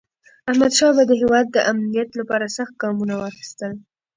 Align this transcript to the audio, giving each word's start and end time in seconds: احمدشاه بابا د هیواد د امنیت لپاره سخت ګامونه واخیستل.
احمدشاه 0.49 0.91
بابا 0.95 1.03
د 1.07 1.11
هیواد 1.21 1.45
د 1.51 1.57
امنیت 1.71 2.09
لپاره 2.19 2.53
سخت 2.57 2.73
ګامونه 2.81 3.13
واخیستل. 3.17 3.71